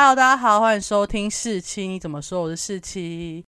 [0.00, 2.40] Hello，大家好，欢迎收听四七，你怎么说？
[2.42, 3.44] 我是四七。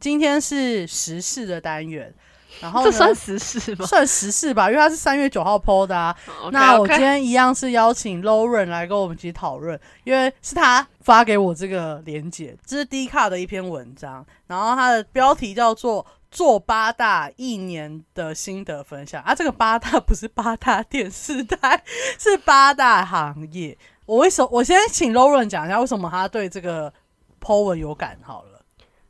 [0.00, 2.14] 今天是时事的单元，
[2.60, 3.84] 然后这算时事吗？
[3.84, 6.16] 算时事吧，因为它是三月九号 PO 的啊。
[6.52, 16.06] 那我今天一样是邀请 Lauren 来跟我们一起讨论，因为是他发给我这个连接，这是 D 卡的一篇文章，然后它的标题叫做。
[16.30, 21.82] 做八大一年的心得分享啊，这个八大不是八大电视台，
[22.18, 23.76] 是八大行业。
[24.06, 24.48] 我为什么？
[24.52, 26.92] 我先请 Lauren 讲一下为什么他对这个
[27.40, 28.62] po 文有感好了。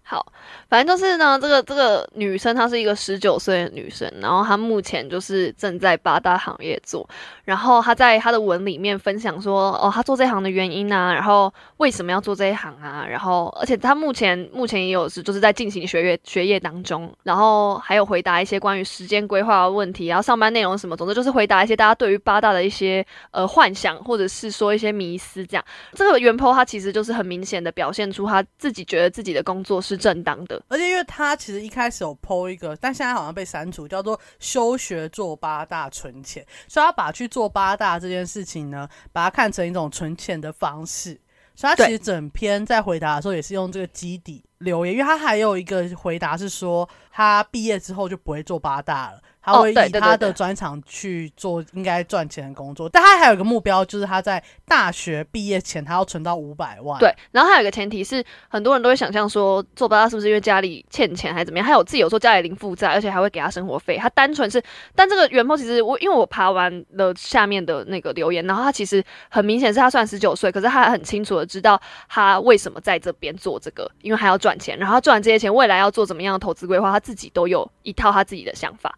[0.03, 0.33] 好，
[0.69, 7.09] 反正就是呢，这个这个女生她是一个十九岁的女生，然后她目前就是正在八大行业做，
[7.45, 25.65] 然后她在她的文里面分享说，哦，她做这行的原因啊，然后为什么要做这一行啊，然后而且她目前目前也有是就是在进行学业学业当中，然后还有回答一些关于时间规划的问题，然后上班内容什么，总之就是回答一些大家对于八大的一些呃幻想或者是说一些迷思这样。
[25.95, 29.99] 这个原 po 她其实就是很明显的表现出她自己觉得自己的工作是。
[29.99, 41.21] 正当的，而且因为他其实一开始有剖一个，但现在好像被删除，叫做休学做八大存钱，所以他把去做八大这件事情呢，把它看成一种存钱的方式，
[41.55, 49.21] 所以他其实整篇在回答的时候也是用这个基底留言，因为他还有一个回答是说，他毕业之后就不会做八大了。
[49.53, 56.99] 他会以他的专长去做应该赚钱的工作，但他还有一个目标，就是他在大学毕业前，他要存到五百万。
[56.99, 61.67] 对，然后还有一个前提是，很多人都会想象说，做八大是不是因为家里欠钱还是怎么样？
[61.67, 63.97] 他有自己有说家里零负债，而且还会给他生活费。
[63.97, 64.63] 他单纯是，
[64.95, 78.97] 但这个原 po 其实我因为我爬完了下面的那个留言，然后他其实很明显是他算十九岁，可是他很清楚的知道他为什么在这边做这个，因为还要赚钱，然后赚完这些钱，未来要做怎么样的投资规划，他自己都有一套他自己的想法。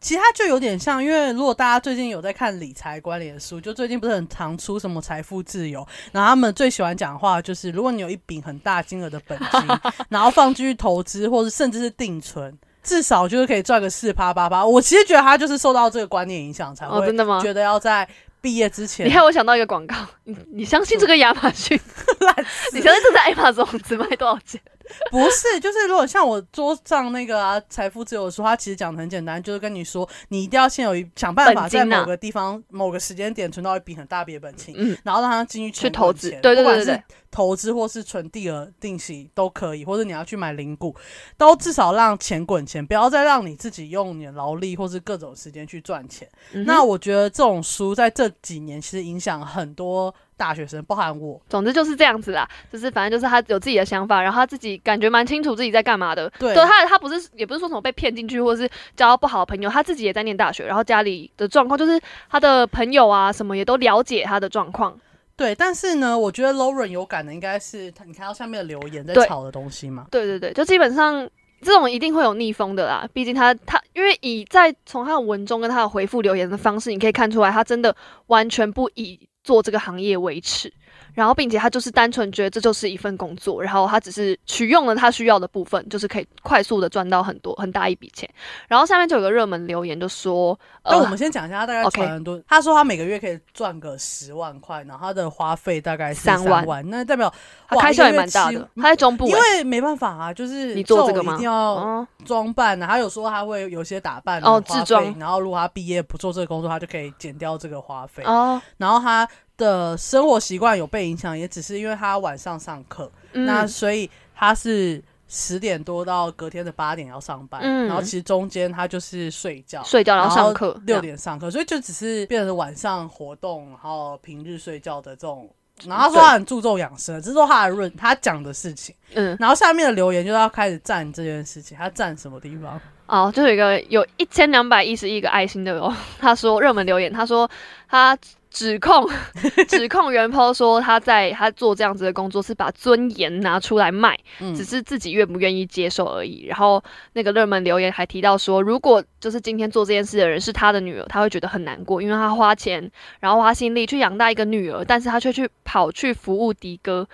[0.00, 9.60] 其实它就有点像，因为如果大家最近有在看理财关联书，就最近不是很常出什么财富自由，然后他们最喜欢讲话就是，如果你有一笔很大金额的本金，
[10.08, 14.64] 然后放进去投资，或者甚至是定存，至少就是可以赚个四趴八趴。
[14.64, 17.40] 我其实觉得他就是受到这个观念影响，才会真的吗？
[17.40, 18.08] 觉得要在
[18.40, 19.06] 毕业之前。
[19.06, 21.78] 你看，我想到一个广告，你你相信这个亚马逊？
[22.72, 24.60] 你相信这在 Amazon 只卖多少钱？
[25.10, 40.94] 不是，就是如果像我桌上那个啊财富自由书，它其实讲的很简单，就是跟你说，你一定要先有一想办法在某个地方、某个时间点存到一笔很大笔的本金，嗯，然后让它进去去投资，对对对对，投资或是存定额定息都可以，或者你要去买零股，
[41.36, 46.28] 都至少让钱滚钱，不要再让你自己用你的劳力或是各种时间去赚钱。
[46.66, 50.14] 那我觉得这种书在这几年其实影响很多。
[50.38, 56.30] 大学生，包含我，总之就是这样子啦，就是反正就是他有自己的想法，然后他自己感觉蛮清楚自己在干嘛的。
[56.38, 61.98] 对，他他不是也不是说什么被骗进去，或者是交到不好的朋友，他自己也在念大学，然后家里的状况就是
[62.28, 64.94] 他的朋友啊什么也都了解他的状况。
[65.36, 70.06] 对，但是呢，我觉得 Lauren 有感的应该是，你看到下面的留言在吵的东西嘛？
[70.10, 71.28] 对对对，就基本上
[71.60, 77.94] 这种一定会有逆风的啦，毕竟他他因为以在从他的文中跟他的回复留言的方式，你可以看出来，他真的
[78.26, 79.28] 完全不以。
[79.46, 80.72] 做这个行业维持。
[81.16, 88.28] 然后，并且他就是单纯觉得这就是一份工作，然后他只是取用了他需要的部分，就是可以快速的赚到很多很大一笔钱。
[88.68, 92.38] 然后下面就有个热门留言，就说：“那我们先讲一下，他大概赚很多。
[92.46, 97.32] 他说他每个月可以赚个十万块，然后他的花费大概三万，那代表
[97.66, 98.68] 他开销也蛮大的。
[98.76, 101.34] 他在中部，因为没办法啊，就是你做这个吗？
[101.34, 102.86] 一定要装扮啊。
[102.86, 105.02] 他有说他会有些打扮哦，自装。
[105.18, 108.60] 然后如果他毕业不做这个工作，他就可以减掉这个花费哦。
[108.76, 109.26] 然后他。
[109.56, 125.48] 的生活习惯有被影响，也只是因为他晚上上课，那所以他是十点多到隔天的八点要上班，然后其实中间他就是睡觉，睡觉然后上课，六点上课，所以就只是变成晚上活动，然后平日睡觉的这种。
[125.84, 128.94] 然后他说他很注重养生，这是说他的论，他讲的事情。
[129.14, 132.80] 嗯，然后下面的留言就要开始赞这件事情，他赞什么地方？
[133.06, 137.50] 哦，就有一个有一千两百一十一个爱心的哦， 他说热门留言，他说
[137.88, 138.16] 他。
[138.56, 139.06] 指控
[139.68, 144.18] 指控袁抛说他在他做这样子的工作是把尊严拿出来卖，
[144.56, 146.46] 只是自己愿不愿意接受而已。
[146.46, 146.82] 然后
[147.12, 157.06] 那个热门留言还提到说，如果就是今天做这件事的人是他的女儿，他会觉得很难过，因为他花钱然后花心力去养大一个女儿，但是他却去跑去服务迪哥。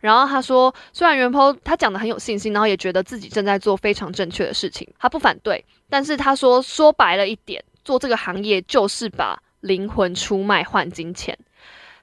[0.00, 9.40] 然后他说，虽然袁抛他讲的很有信心，然后也觉得自己正在做非常正确的事情，他不反对，但是他说说白了一点，做这个行业就是把。
[9.60, 11.36] 灵魂出卖换金钱，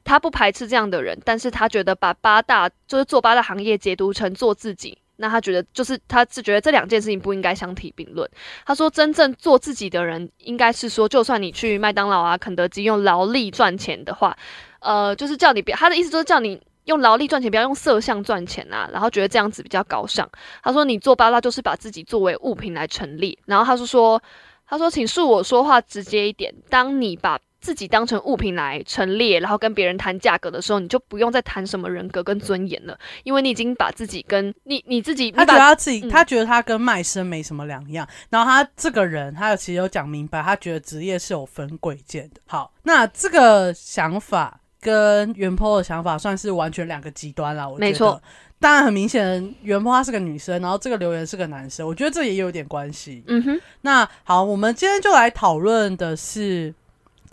[0.04, 8.30] 他不排斥这样的人，但是他觉得把八大就是做八大行业解读成做自己，那他觉得就是他是觉得这两件事情不应该相提并论。
[8.66, 14.38] 他说，真正做自己的人，应该是说，就算你去麦当劳啊、肯德基用劳力赚钱的话，
[14.80, 18.90] 呃，就是叫你别，他的意思就是叫你用劳力赚钱，不要用色相赚钱啊。
[18.92, 20.30] 然后觉得这样子比较高尚。
[20.62, 23.36] 他说，你做八大就是把自己作为物品来陈列。
[23.46, 24.22] 然后他是说，
[24.67, 38.07] 他说，请恕我说话直接一点，当你把自己当成物品来陈列，然后跟别人谈价格的时候，你就不用再谈什么人格跟尊严了，因为你已经把自己跟你你自己，他觉得他自己，嗯他觉得他跟卖身没什么两样。
[38.29, 42.41] 然后他这个人，他有其实有讲明白，他觉得职业是有分贵贱的。
[42.45, 47.67] 好，那这个想法跟袁坡的想法算是完全两个极端啦。
[47.67, 48.21] 我觉得没错。
[48.60, 53.24] 当然很明显，袁坡她是个女生，然后这个留言是个男生，我觉得这也有点关系。
[53.28, 56.74] 嗯哼，那好，我们今天就来讨论的是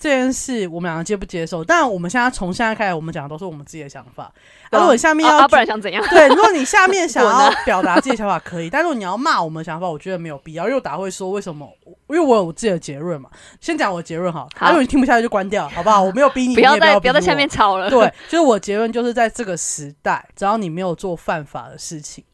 [0.03, 1.63] 这件事，我们两个接不接受？
[1.63, 4.25] 但我们现在从现在开始，我们讲的都是我们自己的想法。
[4.25, 4.33] 啊、
[4.73, 6.05] 如果你下面要、啊啊不然想怎样？
[6.11, 13.31] 对，如果你下面想要表达自己的想法可以，但如果你要骂我们的想法，我觉得没有必要，因为我打会说为什么，因为我有我自己的结论嘛。
[13.61, 16.03] 先讲我的结论好，好如果你听不下去就关掉，好不好？
[16.03, 17.89] 我没有逼你，不要再不要在下我面吵了。
[17.89, 22.25] 对，就是我结论就是在这个时代，只要你没有做犯法的事情，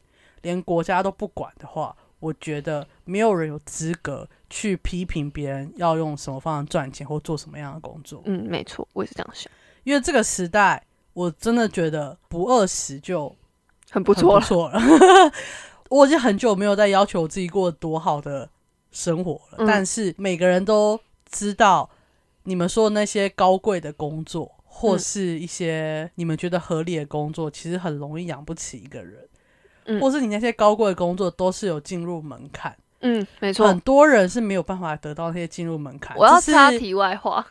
[0.40, 9.50] 连国家都不管的话，我觉得没有人有资格去批评别人要用什么方法赚钱或做什么样的工作，嗯，没错，我也是这样想，
[9.84, 13.28] 因为这个时代，我真的觉得不饿死就
[13.90, 14.44] 很很不错了。
[14.44, 14.80] 错了。
[15.90, 18.48] 我已经很久没有在要求自己过多好的
[18.90, 19.66] 生活了，嗯。
[19.66, 21.00] 但是每个人都
[21.30, 21.88] 知道，
[22.42, 24.98] 你们说的那些高贵的工作，或嗯。
[24.98, 29.28] 是一些你们觉得合理的工作，其实很容易养不起一个人，
[29.86, 30.00] 嗯。
[30.00, 33.78] 或是你那些高贵的工作都是有进入门槛，嗯，没错很。
[33.80, 36.16] 多人是没有办法得到那些进入门槛。
[36.16, 37.44] 我要插题外话，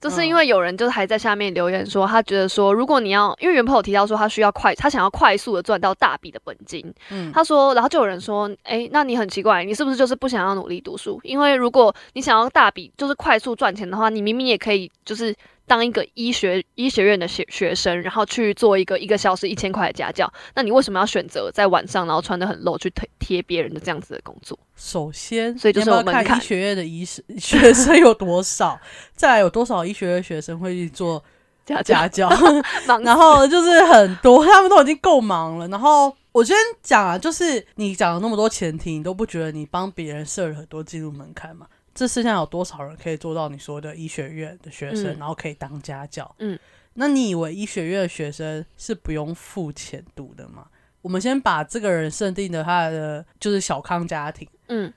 [0.00, 11.18] 就是因为有人就是还在下面留言说，他觉得说，如果你要，因为原朋友提到说他需要快，他想要快速的赚到大笔的本金，嗯他说，然后就有人说，诶，那你很奇怪，你是不是就是不想要努力读书？
[11.22, 15.34] 因为如果你想要大笔就是快速赚钱的话，你明明也可以就是
[15.66, 24.58] 当一个医学医学院的学学生，然后去做一个一个小时一千块的家教，那你为什么要选择在晚上然后穿的很露去贴贴别人的这样子的工作？
[24.76, 28.78] 首先，所以就是你要有门槛不要看医学院的医生学生有多少，
[29.14, 31.22] 再来有多少医学院学生会去做
[31.64, 32.30] 家教家教，
[32.86, 35.66] 忙然后就是很多，他们都已经够忙了。
[35.68, 41.66] 然后我今天讲啊，就是你讲了那么多前提，你都不觉得你帮别人设了很多进入门槛吗？
[41.94, 45.16] 这世界上有多少人可以做到你说的医学院的学生，嗯。
[45.18, 46.34] 然后可以当家教？
[46.38, 46.58] 嗯，
[46.94, 50.66] 那你以为医学院的学生是不用付钱读的吗？
[51.02, 54.92] 我们先把这个人设定的他的就是小康家庭，嗯。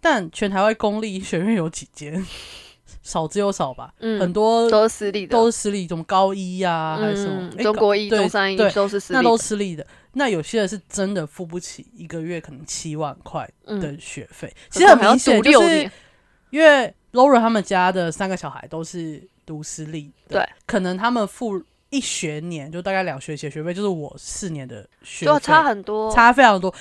[0.00, 2.24] 但全台湾公立医学院有几间？
[3.02, 7.48] 少之又少吧，嗯，很多都是私立的，都是私立，什么高一啊，还是什么？
[7.62, 9.86] 中国医、对中山医对都是私立，那都私立的。
[10.12, 15.92] 那有些人是真的付不起一个月可能七万块的嗯，学费，其实很明显，就是六年，
[16.50, 26.74] 因为 Laura 他们家的三个小孩都是读私立的，对，可能他们付一学年就大概两学期的学费，就是我四年的学费，就差很多，差非常多。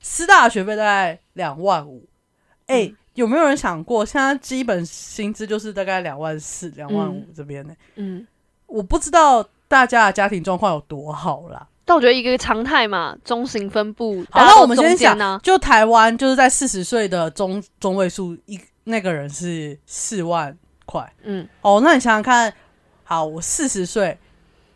[0.00, 2.04] 师大的学费大概两万五，
[2.66, 7.74] 哎、嗯有没有人想过，现在基本薪资就是大概两万四、两万五这边呢？
[7.96, 8.26] 嗯。
[8.66, 11.66] 我不知道大家的家庭状况有多好啦。
[11.86, 14.22] 但我觉得一个常态嘛，中型分布。
[14.30, 21.80] 好，那我们先讲呢，就台湾就是在四十岁的中中位数一那个人是四万块嗯哦。
[21.82, 22.52] 那你想想看，
[23.04, 24.18] 好，我四十岁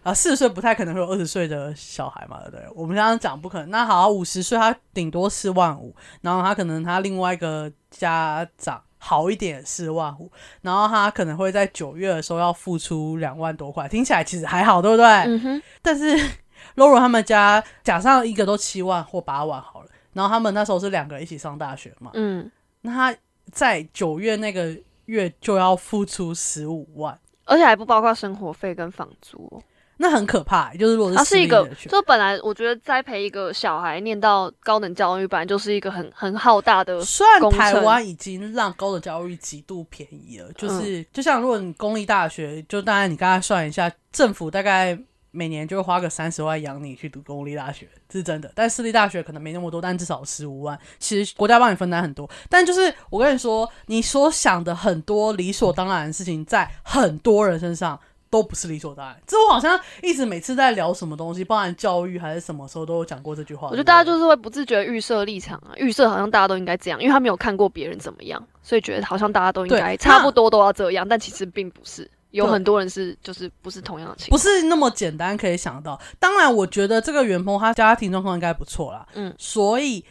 [0.03, 2.67] 啊，四十岁不太可能会有二十岁的小孩嘛，对不对？
[2.75, 3.71] 我们刚刚讲不可能。
[3.71, 15.07] 那好，五十岁他顶多四万五，然后他可能他另外一个家长好一点四万五，然后他可能会在九月的时候要付出两万多块，听起来其实还好，对不对？
[15.07, 16.17] 嗯哼，但是
[16.77, 22.51] Laura 他们家假上一个都七万或八万好了，然后他们那时候是两个人一起上大学嘛，嗯，
[22.83, 23.17] 那他
[23.53, 29.63] 在九月那个月就要付出十五万，而且还不包括生活费跟房租哦。
[29.99, 44.99] 那很可怕、就是如果是他是一个就本来我觉得栽培一个小孩念到高等教育，本来就是一个很 很浩大的，虽然台湾已经让高等教育极度便宜了，就是、就像如果你公立大学，就当然你刚才算一下，政府大概
[45.33, 48.53] 每年就会花个三十万养你去读公立大学，这是真的。
[48.55, 52.31] 但私立大学可能没那么多，但至少十五万，其实国家帮你分担很多。
[52.49, 57.99] 但就是我跟你说，你所想的很多理所当然的事情，在很多人身上。
[58.33, 63.67] 都不是理所当然，这我好像一直每次在聊什么东西，包含教育还是什么时候都有讲过这句话。
[63.67, 72.11] 我觉得大家就是会不自觉地预设立场啊，预设好像大家都应该这样，因为他没有看过别人怎么样，所以觉得好像大家都应该差不多都要这样，但其实并不是。
[72.33, 75.99] 有很多人是就是不是同样的情况，不是那么简单可以想到。
[76.19, 80.05] 当然，我觉得这个袁鹏他家庭状况应该不错啦，嗯，所以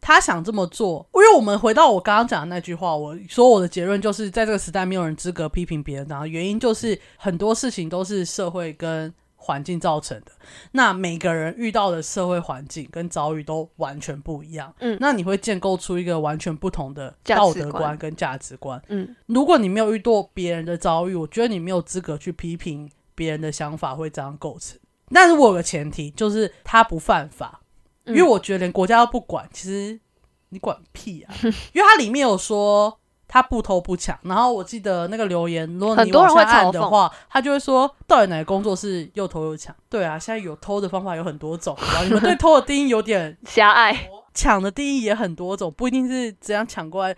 [0.00, 1.08] 他想这么做。
[1.14, 10.32] 因为我们回到我刚刚讲的那句话，我说我的结论就是在这个时代没有人资格批评别人，然后原因就是很多事情都是社会跟环境造成的。
[10.72, 18.82] 那每个人遇到的社会环境跟遭遇都完全不一样，嗯那你会建构出一个完全不同的道德观观跟价值观。
[18.88, 24.78] 嗯，如果你没有遇到别人的遭遇，我觉得你没有资格去批评别人的想法会这样构成。
[25.10, 27.62] 但是我有个前提，就是他不犯法，
[28.04, 29.98] 因嗯为我觉得连国家都不管，其实
[30.50, 31.34] 你管屁啊！
[31.72, 39.74] 因为它里面有说他不偷不抢，然后我记得那个留言，如果你往下按的话，他就会说到底哪个工作是又偷又抢？
[39.90, 43.94] 对啊，现在有偷的方法有很多种，然后你们对偷的定义有点 狭隘，
[44.32, 47.14] 抢的定义也很多种，不一定是怎样抢过来。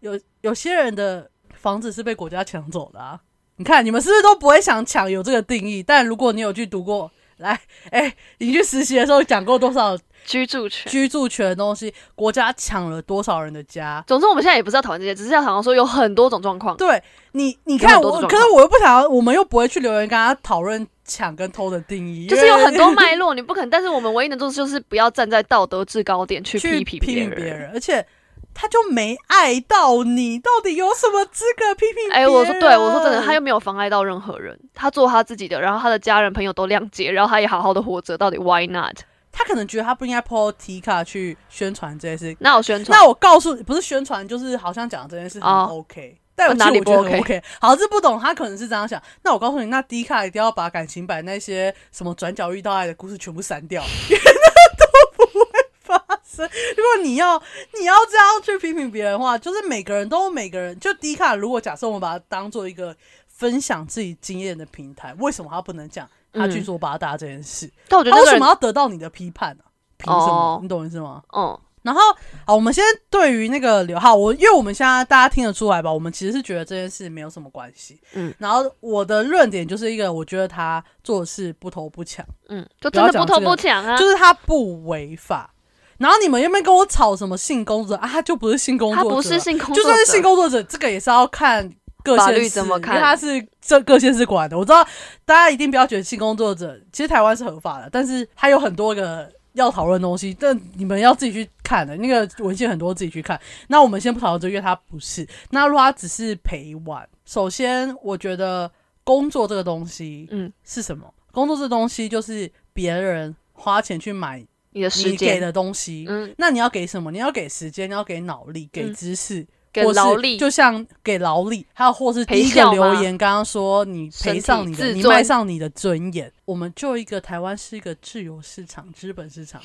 [0.00, 3.18] 有有些人的房子是被国家抢走的啊。
[3.56, 5.10] 你看，你们是不是都不会想抢？
[5.10, 7.58] 有这个定义，但如果你有去读过，来，
[7.90, 9.96] 哎、你去实习的时候讲过多少
[10.26, 10.90] 居住权。
[10.90, 11.94] 居住权的东西？
[12.14, 14.04] 国家抢了多少人的家？
[14.06, 16.76] 总之，我们现在也不是要讨论这些，只是要讨论说有很多种状况。
[16.76, 17.02] 对
[17.32, 23.70] 你，你看我，可是我又不想要，我们又不会去留言跟他讨论抢跟偷的定义，就是有很多脉络，你不可能。
[23.70, 28.04] 但是我们唯一能做的就是不要站在道德制高点去去批评别人，而且
[28.52, 32.32] 他就没爱到你，到底有什么资格批评别哎、人？
[32.32, 38.96] 我说对，我说真的，他又没有妨碍到任何人，他做他自己的，然后他的家人朋友都谅解，然后他也好好的活着，到底 why not？
[39.38, 42.34] 他可能觉得他不应该 po T 卡去宣传这件事。
[42.40, 47.42] 那我宣传，那我告诉你，不是宣传，就是好像讲这件事很哦 OK，、但哪里不我觉得 OK？OK。
[47.60, 49.00] 好，这不懂，他可能是这样想。
[49.22, 55.46] 那我告诉你，那 D 卡一定要把感情版那些什么转角遇到爱的故事全部删掉，因为那都不会
[55.80, 56.48] 发生。
[56.74, 57.36] 如果你要
[57.78, 60.80] 你要这样去批评别人的话，就是每个人都有每个人。
[60.80, 67.70] 就 D 卡，如果假设我们把它当做一个分享自己经验的平台，为什么他不能讲他去嗯做八大这件事？
[67.88, 69.64] 但我觉得那个人他为什么，要得到你的批判呢、
[69.96, 70.32] 凭什么？
[70.32, 71.22] 哦你懂我意思吗？
[71.36, 72.00] 嗯，然后，
[72.44, 78.00] 好，我们先对于那个刘浩，我因为我们现在大家听得出来吧，我们其实是觉得这件事没有什么关系。
[78.14, 85.52] 嗯，然后我的论点就是一个，我觉得他做事不偷不抢，嗯，就真的不偷不抢啊，就是他不违法。
[85.98, 88.06] 然后你们有没有跟我吵什么性工作者啊？
[88.06, 91.72] 他就不是性工作者啊，他不是性工作者，就算是性工作者，这个也是要看
[92.06, 94.56] 各法律县市怎么看因为他是这各县市管的。
[94.56, 94.82] 我知道
[95.24, 101.96] 大家一定不要觉得性工作者，其实台湾是合法的，但是他有很多个要讨论的东西，但你们要自己去看的。
[101.96, 103.40] 那个文献很多自己去看。
[103.68, 105.26] 那我们先不讨论这个，因为他不是。
[105.50, 108.70] 那如果他只是陪玩，首先我觉得
[109.02, 111.12] 工作这个东西嗯，是什么？
[111.32, 116.06] 工作这东西就是别人花钱去买你的时间，的东西。
[116.08, 117.10] 嗯，那你要给什么？
[117.10, 119.46] 你要给时间，你要给脑力，给嗯知识，
[119.84, 126.32] 给劳力，就像给劳力，还有或是第一个留言，刚刚说你赔上你的，你卖上你的尊严。
[126.46, 129.60] 我们就一个台湾是一个自由市场、资本市场，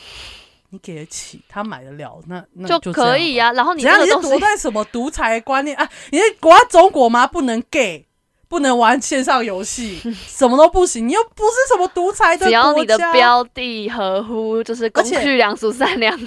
[0.70, 3.53] 你给得起，他买得了，那那就就可以呀、呀。
[3.53, 5.89] 然后你只要你是躲在什么独裁观念啊？
[6.10, 7.25] 你是国家中国吗？
[7.25, 8.06] 不能 gay，
[8.50, 11.08] 不能玩线上游戏， 什么都不行。
[11.08, 16.18] 你又不是什么独裁的只要你的标的合乎，就是公序良俗善良，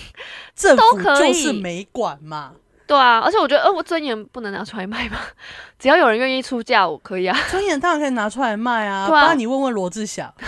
[0.56, 2.52] 政府都可就是没管嘛。
[2.86, 3.20] 对啊。
[3.20, 5.18] 而且我觉得，呃，我尊严不能拿出来卖吗，
[5.78, 7.36] 只要有人愿意出价，我可以啊。
[7.50, 10.32] 尊严当然可以拿出来卖啊，不然你问问罗志祥。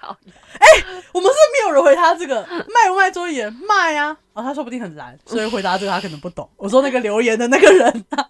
[0.00, 0.16] 靠，
[1.12, 6.48] 我们是没有人回他这个卖不卖尊严卖啊，哦，他说不定很难，所以回答这个他可能不懂。
[6.56, 8.28] 我说那个留言的那个人啊、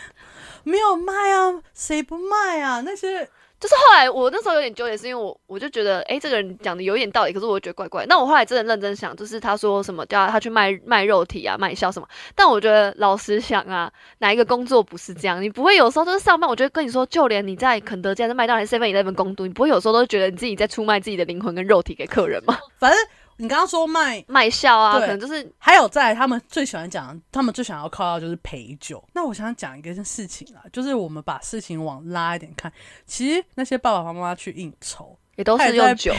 [0.64, 2.80] 没有卖啊，谁不卖啊？
[2.84, 3.28] 那些
[3.62, 8.04] 就是后来我那时候有点纠结，是因为我我就觉得，哎、这个人讲的有一点道理，可是我觉得怪怪。
[8.06, 12.08] 那我后来真的认真想，就是他说什么叫他去卖卖肉体啊，卖笑什么。
[12.34, 13.88] 但我觉得老实想啊，
[14.18, 15.40] 哪一个工作不是这样？
[15.40, 22.58] 你不会有时候就是上班，我觉得跟你说，就连你在肯德基、还是麦当劳、Seven Eleven 工读，你不会有时候都觉得你自己在出卖自己的灵魂跟肉体给客人吗？
[22.80, 22.98] 反正
[23.38, 29.02] 你刚刚说卖，卖笑啊，可能就是还有在他们最喜欢讲，他们最想要靠到就是陪酒。
[29.14, 32.72] 那我想讲一个事情啦，就是我们把事情往拉一点看，
[33.06, 36.14] 其实那些爸爸妈妈去应酬，也都是用酒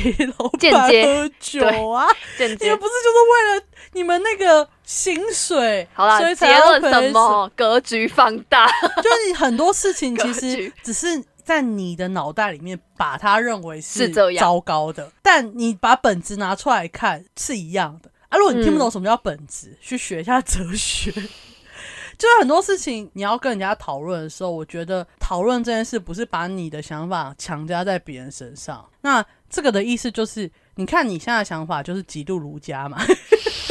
[0.59, 2.07] 间接喝酒啊。
[2.37, 2.65] 间接。
[2.65, 7.49] 你们不是就是为了你们那个薪水，好啦所以，才结要论什么？
[7.55, 8.67] 格局放大。
[9.01, 18.37] 就是你很多事情其实只是在你的脑袋里面把它认为是这样糟糕的，但你把本质拿出来看是一样的啊。
[18.37, 21.11] 如果你听不嗯懂什么叫本质，去学一下哲学。
[22.15, 28.87] 就是很多事情你要跟人家讨论的时候，我觉得讨论这件事不是把你的想法强加在别人身上。
[29.01, 32.99] 那这个的意思就是，你看你现在的想法就是极度儒家嘛，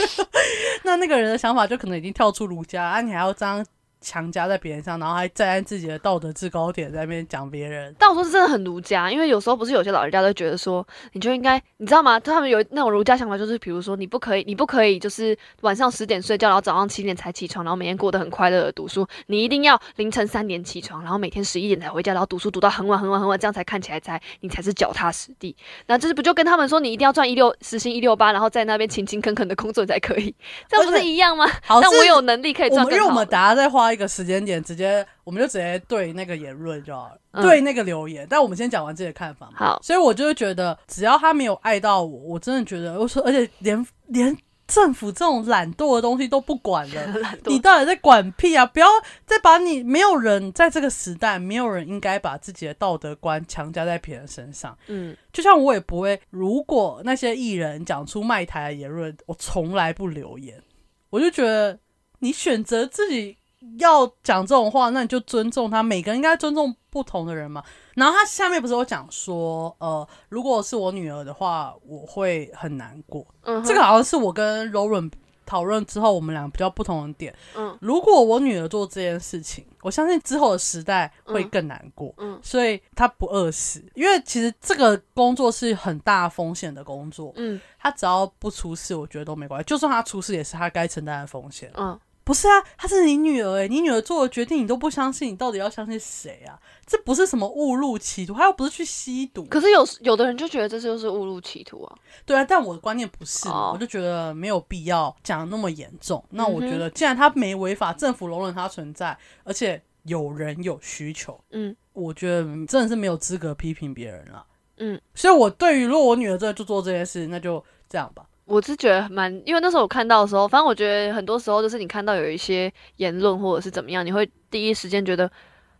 [0.83, 3.64] 那那个人的想法就可能已经跳出儒家啊，你还要这样
[4.02, 7.94] 强加在别人上，然后还站在自己的道德制高点在那边讲别人。
[7.99, 12.18] 但我说是真的很儒家，因为有时候不是有些老人家都觉得说，你就应该，你知道吗？
[12.21, 19.06] 他们有那种儒家想法，就是比如说你不可以，你不可以就是晚上十点睡觉，然后早上七点才起床，然后每天过得很快乐的读书。
[19.26, 25.54] 你一定要凌晨三点起床，然后每天十一点才回家，然后读书读到很晚很晚很晚，这样才看起来才你才是脚踏实地。
[25.87, 30.35] 那这是不就跟他们说你一定要赚一六时薪一六八，然后在那边勤勤恳恳的工作才可以，
[30.68, 31.47] 这样不是一样吗？
[31.64, 38.27] 好，但我有能力可以赚因为我们大家在花 一个时间点，直接我们就直接对那个言论就好了，嗯对那个留言。
[38.29, 39.53] 但我们先讲完自己的看法嘛。
[39.57, 47.37] 好，所以我就会觉得，只要他没有爱到我，我真的觉得，我说，而且连 连政府这种懒惰的东西都不管了。
[47.45, 48.65] 你到底在管屁啊！
[48.65, 48.87] 不要
[49.27, 54.79] 再把你没有人在这个时代，没有人应该把自己的道德观强加在别人身上。
[54.87, 60.63] 嗯就像我也不会，如果那些艺人讲出卖台的言论，我从来不留言。
[61.11, 61.79] 我就觉得
[62.21, 63.37] 你选择自己
[63.78, 65.83] 要讲这种话，那你就尊重他。
[65.83, 67.62] 每个人应该尊重不同的人嘛。
[67.95, 73.26] 然后他下面不是有讲说，呃，如果是我女儿的话，我会很难过。
[73.64, 75.11] 这个好像是我跟柔软
[75.45, 77.35] 讨论之后，我们俩比较不同的点。
[77.54, 82.14] 嗯如果我女儿做这件事情，我相信之后的时代会更难过。
[82.16, 89.64] 嗯所以她不饿死，因为其实这个工作是很大风险的工作，嗯她只要不出事，我觉得都没关系。
[89.64, 91.71] 就算她出事，也是她该承担的风险。
[91.75, 96.59] 嗯，不是啊，她是你女儿诶、你女儿做的决定你都不相信，你到底要相信谁啊？
[96.87, 99.45] 这不是什么误入歧途，她又不是去吸毒。
[99.47, 101.97] 可是有有的人就觉得这就是误入歧途啊。
[102.25, 106.25] 对啊，但我的观念不是我就觉得没有必要讲得那么严重。
[106.31, 114.47] 那我觉得，既然他没违法，政府容忍他存在，而且有人有需求，嗯我觉得真的是没有资格批评别人了。
[114.79, 118.25] 嗯，所以我对于如果我女儿真的就做这件事，那就这样吧。
[118.45, 125.31] 我是觉得蛮，因为那时候我看到的时候，反正我觉得很多时候就是你看到有一些言论或者是怎么样，你会第一时间觉得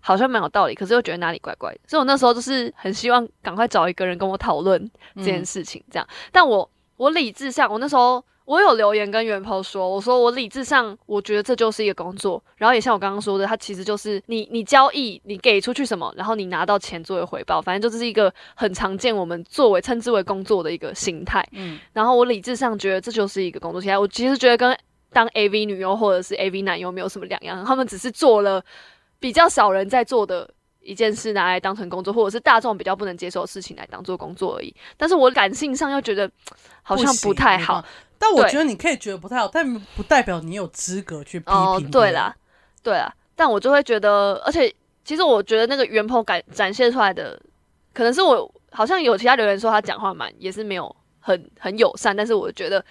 [0.01, 1.81] 好像蛮有道理，可是又觉得哪里怪怪的。
[1.87, 6.09] 所以我那时候就是很希望赶快找一个人跟我讨论这件嗯事情，这样。
[6.31, 21.47] 但我我理智上，我那时候我有留言跟袁抛说，我说我理智上我觉得这就是一个工作，然后也像我刚刚说的，它其实就是你你交易，你给出去什么，然后你拿到钱作为回报，反正就这是一个很常见我们作为称之为工作的一个形态。
[21.53, 24.77] 嗯，然后我理智上觉得这就是一个工作形态，我其实觉得跟
[25.13, 28.65] 当 AV 女优或者是 AV 男优没有什么两样，他们只是做了
[29.21, 30.51] 比较少人在做的
[30.81, 34.75] 一件事拿来当成工作，或者是大众比较不能接受的事情来当做工作而已。
[34.97, 36.29] 但是我感性上又觉得
[36.83, 37.85] 好像不太好
[38.23, 41.55] 但我觉得你可以觉得不太好，但不代表你有资格去批评。
[41.55, 42.33] 哦，对啦，，
[42.81, 44.73] 对啦，但我就会觉得，而且
[45.05, 47.37] 其实我觉得那个原 po 感展现出来的，
[47.93, 52.85] 可能是我好像有其他留言说他讲话蛮也是没有很很友善，但是我觉得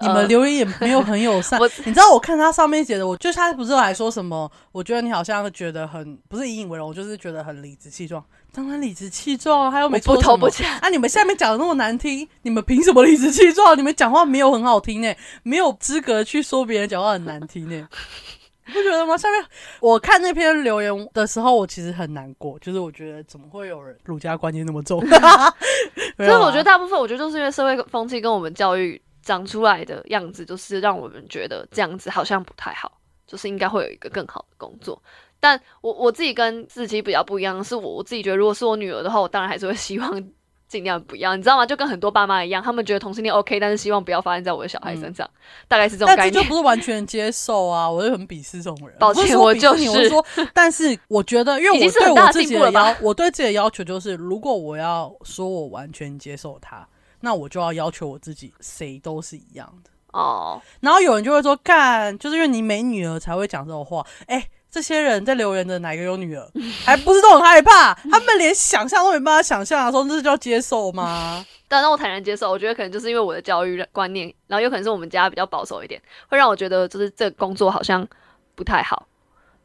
[0.00, 1.58] 你们留言也没有很友 善。
[1.58, 4.48] 我你知道我看他上面写的，我就他不是还说什么？
[4.70, 8.24] 我觉得你好像觉得很不是引以为荣，我就是觉得很理直气壮。
[8.52, 10.68] 当然理直气壮啊，他又没我不投不讲。
[10.80, 10.88] 啊！
[10.88, 13.76] 你们下面讲的那么难听，你们凭什么理直气壮？
[13.78, 17.88] 你们讲话没有很好听呢，没有资格去说别人讲话很难听呢。
[18.66, 19.16] 你不觉得吗？
[19.16, 19.42] 下面
[19.80, 25.00] 我看那篇留言的时候，我其实很难过，就是我觉得怎么会有人儒家观念那么重？
[25.08, 32.92] 所所以我觉得大部分，我觉得都是因为社会风气跟我们教育长出来的样子，就是让我们觉得这样子好像不太好，
[33.26, 35.00] 就是应该会有一个更好的工作。
[35.40, 40.22] 但我我自己跟自己比较不一样，是我我自己觉得，如果是我女儿的话，我当然还是会希望
[40.68, 41.64] 尽量不要，你知道吗？
[41.64, 45.28] 就跟很多爸妈一样，他们觉得同性恋 OK，但是希望不要发生在我的小孩身上，
[45.66, 46.32] 大概是这种概念。
[46.32, 47.90] 但这就不是完全接受啊！
[47.90, 48.94] 我就很鄙视这种人。
[48.98, 56.86] 抱歉我就是我说，但是我觉得，因为我对我自己的要，我对自己的要求就是，如果我要说我完全接受他，
[57.20, 59.90] 那我就要要求我自己，谁都是一样的。
[60.12, 64.04] 哦，然后有人就会说，干，就是因为你没女儿才会讲这种话。
[64.26, 66.46] 哎、这些人在留言的哪个有女儿，
[66.84, 67.94] 还不是都很害怕？
[67.94, 71.44] 他们连想象都没办法想象啊，说这，是叫接受吗？
[71.68, 78.06] 但让我坦然接受，我觉得可能就是因为我的教育观念，然后有可能是我们家比较保守一点，会让我觉得就是这工作好像
[78.54, 79.06] 不太好。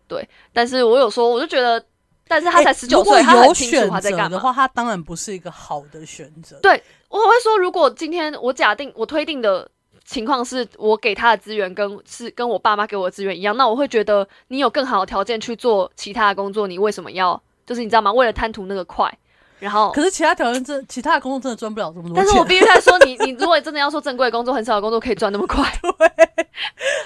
[0.08, 1.84] 对，但是我有说，我就觉得，
[2.28, 4.30] 但是他才哎十九岁，他很清楚选他在干嘛。
[4.30, 6.60] 的话，他当然不是一个好的选择。
[6.62, 9.70] 对我会说，如果今天我假定我推定的
[10.06, 18.12] 情况是我给他的资源跟是跟我爸妈给我的资源一样，那我会觉得你有更好的条件去做其他的工作，你为什么要就是你知道吗？
[18.12, 19.12] 为了贪图那个快，
[19.60, 22.16] 然后可是其他条件真，其他的工作真的赚不了这么多钱。
[22.18, 25.64] 但是我必须在说，你你如果真的要说正规的工作，很少的工作可以赚那么快。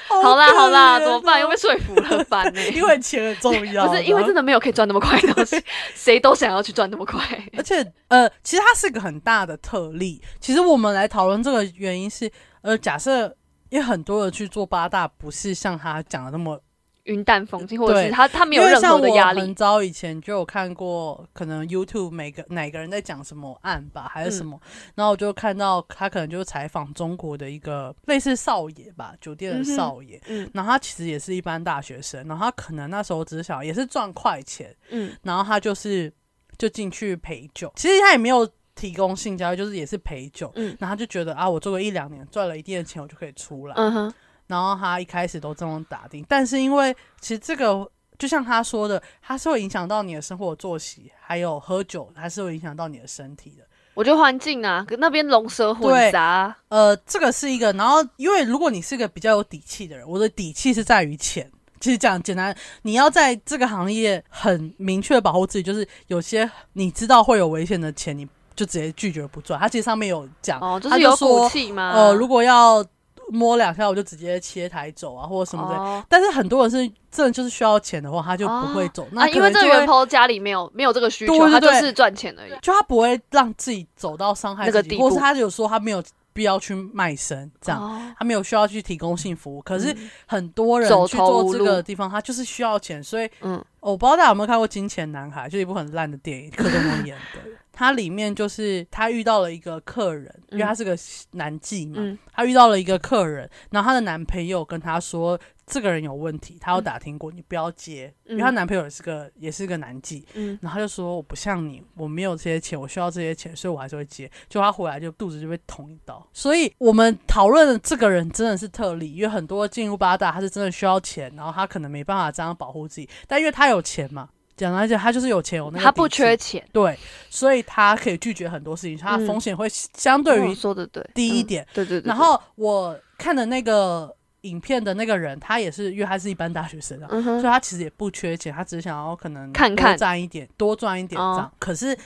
[0.07, 1.39] 好啦好啦，怎么办？
[1.39, 5.61] 又被说服了，烦呢、因为钱很重要，不是因为真的没有可以赚那么快的东西，
[5.93, 7.21] 谁都想要去赚那么快。
[7.55, 10.21] 而且呃，其实它是个很大的特例。
[10.39, 12.29] 其实我们来讨论这个原因是，
[12.67, 13.33] 呃，假设
[13.69, 16.61] 因为很多人去做八大，不是像他讲的那么
[17.03, 19.55] 云淡风轻，或者是他他没有任何的压力很。
[19.55, 24.59] 早以前就有看过，可能 YouTube 每个哪个人在讲什么案吧，还是什么，
[24.95, 30.21] 然后我就看到他可能就是采访中国的一个类似少爷吧，酒店的少爷。
[30.27, 36.11] 嗯然后他其实也是一般大学生，然后他可能那时候只是想也是赚快钱，嗯然后他就是
[36.57, 38.45] 就进去陪酒，其实他也没有
[38.77, 40.77] 提供性交易，就是也是陪酒，嗯。
[40.79, 44.13] 然后他就觉得啊，我做个一两年赚了一定的钱，我就可以出来，嗯哼，
[44.45, 53.65] 然后他一开始都这么打定，但是因为其实这个就像他说的，它是会影响到你的生活作息，还有喝酒，还是会影响到你的身体的。
[53.93, 61.51] 我觉得环境啊，跟那边龙蛇混杂，呃，这个是一个，然后因为如果你是一个比较有底气的人，我的底气是在于钱。
[61.79, 69.57] 其实讲简单，你要在这个行业很明确的保护自己，就是有些你知道会有危险的钱，你就直接拒绝不赚。
[69.57, 71.93] 他其实上面有讲，哦，就他是有说骨气嘛。
[71.93, 72.83] 呃，如果要
[73.29, 75.75] 摸两下，我就直接切台走啊，或者什么的。
[75.77, 79.07] 哦但是很多人是真的就是需要钱的话，他就不会走。
[79.11, 82.51] 那啊，因为这个元抛家里没有没有这个需求，他就是赚钱而已。
[82.61, 89.61] 就他不会让自己走到伤害自己，那个地步或是他有说他没有必要去卖身，这样、哦他没有需要去提供性服务。
[89.61, 97.41] 可是嗯很多人去做这个地方，他就是需要钱，所以嗯我不知道大家有没有看过《金钱男孩》，就一部很烂的电影，柯震东演的。
[97.77, 100.97] 他里面就是他遇到了一个客人，因为他是个
[101.33, 102.17] 男妓嘛，嗯。
[102.33, 110.57] 他遇到了一个客人，然后她的男朋友跟她说这个人有问题，他有打听过，你不要接，因为她嗯男朋友也是个也是个男妓，嗯。
[110.59, 114.29] 然后他就说我不像你，我没有这些钱，我需要这些钱，所以我还是会接。
[114.49, 116.27] 就他回来就肚子就被捅一刀。
[116.33, 126.67] 所以我们讨论的这个人真的是特例，因为很多进入八大他是真的需要钱，然后他可能没办法这样保护自己，但因为他有钱嘛，讲来讲他就是有钱有那个他不缺钱。
[126.73, 126.97] 对，
[127.29, 131.65] 所以他可以拒绝很多事情，他风险会相对哦于说的对，嗯低一点。
[131.73, 132.07] 对对对。
[132.09, 141.45] 然后我看的那个影片的那个人，他也是因为他是一般大学生所以他其实也不缺钱，他只是想要可能多看看赚一点，多赚一点这样。
[141.45, 141.97] 哦可是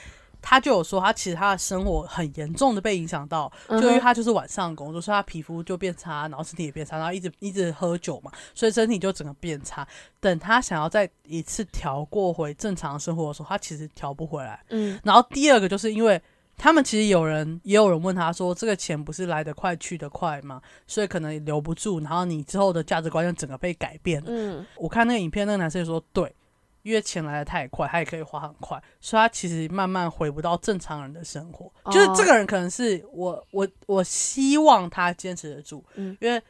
[0.42, 9.86] 他就有说，他其实他的生活很严重的被影响到，就因为他就是晚上工作，所以他皮肤就变差，然后身体也变差，然后一直一直喝酒嘛，所以身体就整个变差。
[10.20, 14.62] 等他想要再一次调过回正常生活的时候，他其实调不回来。
[14.70, 16.20] 嗯然后第二个就是因为。
[16.58, 20.60] 他们其实有人也有人问他说：“这个钱不是来得快去得快吗？
[20.86, 26.32] 所以可能留不住，然后你之后的价值观就整个被改变了。”嗯我看那个影片，那个男生就说对，
[26.82, 31.72] 因为钱来的太快，他也可以花很快，所以他其实慢慢回不到正常人的生活。
[31.84, 36.42] 哦就是这个人可能是我我我希望他坚持得住，嗯因为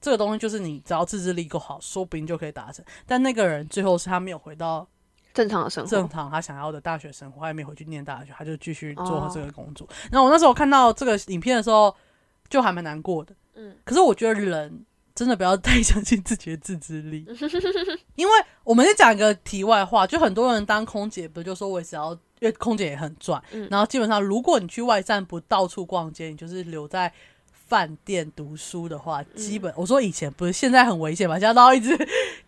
[0.00, 2.84] 这个东西就是你只要自制力够好，说不定就可以达成。
[3.06, 4.86] 但那个人最后是他没有回到
[5.32, 6.08] 正常的生活正。
[6.08, 9.88] 常他想要的大学生活，他也没回去念大学，他就继续做哦这个工作。
[10.10, 11.94] 然后我那时候看到这个影片的时候，
[12.48, 13.34] 就还蛮难过的。
[13.54, 14.84] 嗯可是我觉得人
[15.16, 17.26] 真的不要太相信自己的自制力，
[18.14, 27.12] 因为我们先讲一个题外话，就很多人当空姐，不就说我只要，因为空姐也很赚，嗯然后基本上如果你去外站不到处逛街，你就是留在。
[27.68, 31.98] 饭店读书的话，基本、我说以前不是现在很危险嘛，现在都要一直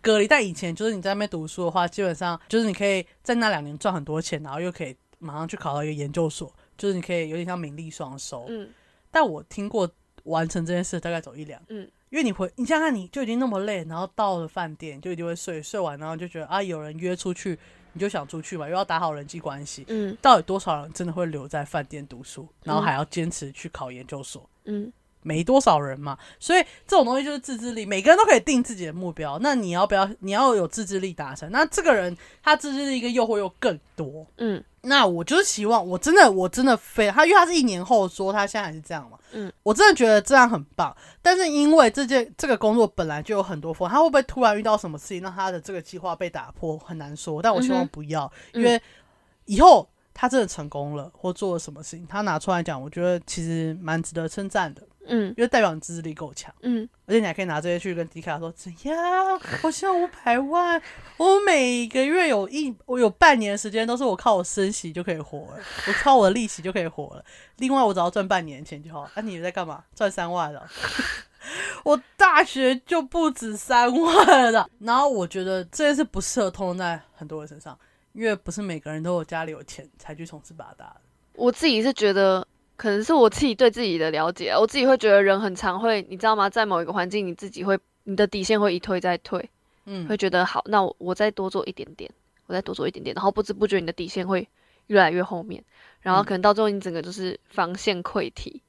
[0.01, 0.25] 隔离。
[0.25, 8.45] 但以前就是你在那边读书的话，基本上就是你可以在那两年赚很多钱，然后又可以马上去考到一个研究所，就是你可以有点像名利双收。
[8.47, 8.69] 嗯
[9.11, 9.89] 但我听过
[10.23, 17.57] 完成这件事大概走一两，嗯因为你回你想想看，你就已经那么累，然后到了饭店就一定会睡，睡完然后就觉得啊有人约出去，
[17.93, 19.85] 你就想出去嘛，又要打好人际关系。
[19.89, 24.49] 嗯到底多少人真的会留在饭店读书，然后嗯还要坚持去考研究所？
[24.65, 24.91] 嗯
[25.21, 29.37] 没多少人嘛，所以这种东西就是自制力，每个人都可以定自己的目标。
[29.39, 30.09] 那你要不要？
[30.19, 31.51] 你要有自制力达成。
[31.51, 34.25] 那这个人他自制力跟诱惑又更多。
[34.37, 40.95] 嗯那我就是希望，我真的，我真的非他，因为他是一年后说他现在还是这样嘛，嗯，我真的觉得这样很棒。
[41.21, 47.41] 但是因为这件这个工作本来就有很多风，他会不会突然遇到什么事情让他的这个计划被打破，很难说。
[47.41, 48.81] 但我希望不要，嗯因为
[49.43, 56.53] 以后他真的成功了或做了什么事情，他拿出来讲，我觉得其实蛮值得称赞的，嗯因为代表你自制力够强。
[56.61, 58.95] 嗯而且你还可以拿这些去跟迪卡说怎样？
[59.63, 60.81] 我现在五百万，
[61.17, 67.25] 我每个月有一我有半年时间都是我靠我升息就可以活了，我靠我的利息就可以活了。
[67.57, 69.09] 另外我只要赚半年钱就好。
[69.13, 69.83] 啊，你在干嘛？
[69.95, 70.67] 赚三万了？
[71.83, 74.69] 我大学就不止三万了。
[74.79, 77.77] 然后我觉得这件事不适合通用在很多人身上，
[78.11, 81.01] 因为不是每个人都有家里有钱才去从事八大的。
[81.33, 82.45] 我自己是觉得，
[82.79, 86.49] 可能是我自己对自己的了解，我自己会觉得人很常会，你知道吗？
[86.49, 89.49] 在某一个环境，你自己会，你的底线会一退再退，
[89.83, 92.09] 嗯会觉得好，那我我再多做一点点，
[92.47, 94.47] 我再多做一点点，然后不知不觉你的底线会
[94.87, 95.61] 越来越后面，
[95.99, 98.61] 然后嗯可能到最后你整个就是防线溃堤，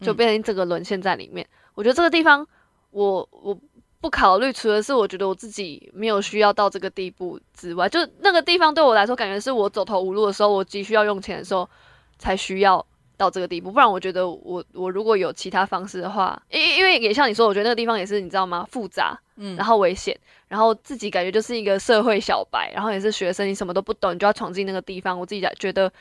[0.00, 1.44] 就嗯变成你整个沦陷在里面。
[1.74, 2.46] 我觉得这个地方，
[2.92, 3.58] 我我
[4.00, 11.68] 不考虑，除了是我觉得我自己没有需要到这个地步之外，就那个地方对我来说，感觉是我走投无路的时候，我急需要用钱的时候
[12.16, 13.70] 才需要到这个地步。
[13.70, 18.66] 不然，我觉得我我如果有其他方式的话，因因为也像你说，我觉得那个地方也是你知道吗？
[18.70, 20.16] 复杂，嗯，然后危险，
[20.48, 25.92] 然后自己感觉就是一个社会小白，然后也是学生，你什么都不懂，你就要闯进那个地方，我自己觉得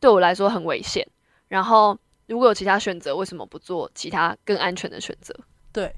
[0.00, 1.06] 对我来说很危险。
[1.48, 5.34] 然后如果有其他选择，为什么不做其他更安全的选择？
[5.72, 5.94] 对，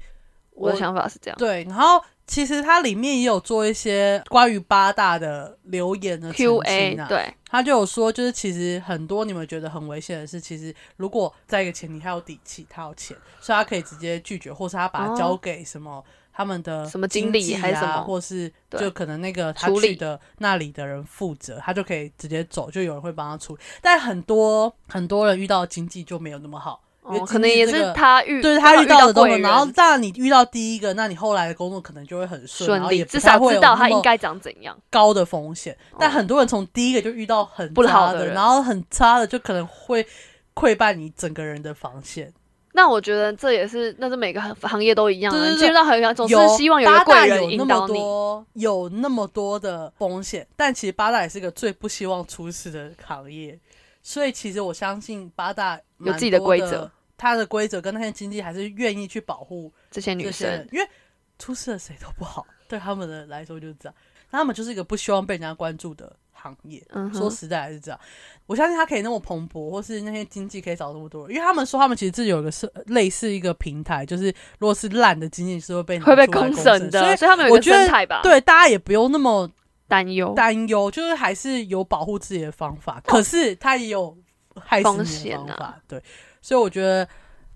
[0.59, 1.37] 我的想法是这样。
[1.37, 16.03] 对，然后其实它里面也有做一些关于八大的留言的澄 Q&A 对，他就有说，就是其实很多你们觉得很危险的事，其实如果在一个前提他有底气，他有钱，所以他可以直接拒绝，或是他把它交给什么。
[16.31, 23.61] 他们的什么经理纪还是什么或是就可能那个他去的那里的人负责，他就可以直接走，就有人会帮他处理。
[23.81, 34.77] 但很多很多人遇到经济就没有那么好，哦，可能也是他遇对他遇到的都很，贵人然后当然你遇到第一个，那你后来的工作可能就会很顺，利，至少知道他应该长怎样。
[34.89, 35.75] 高的风险。
[35.97, 40.05] 但哦很多人从第一个就遇到很不好的人然后很差的就可能会
[40.53, 42.31] 溃败你整个人的防线。
[42.73, 45.39] 那我觉得这也是，那是每个行行业都一样的。
[45.39, 47.93] 对对对你进入到行业，总是有希望有贵人有那么引导你。
[47.95, 53.59] 多，有那么多的风险，但其实八大也是个最不希望出事的行业，
[54.03, 60.89] 所以其实我相信八大有自己的规则，它的规则跟那些经济还是愿意去保护这些女生，，因为
[61.37, 63.95] 出事了谁都不好，对他们的来说就是这样，
[64.31, 66.81] 他们就是一个不希望被人家关注的行业。
[66.91, 67.99] 嗯，说实在还是这样，
[68.45, 79.49] 我相信他可以那么蓬勃，或是那些经济可以找那么多人，因为他们说他们其实自己有一个是类似一个平台，就是如果是烂的经济是会被会被公审的，所以所以他们有一个我觉得生态吧，，对大家也不用那么
[79.87, 80.33] 担忧。
[80.33, 84.17] 担忧，就是还是有保护自己的方法，可是他也有
[84.55, 86.01] 害死风你的方法，对，
[86.41, 87.07] 所以我觉得。